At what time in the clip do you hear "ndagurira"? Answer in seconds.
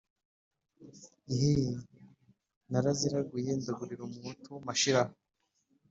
3.59-4.01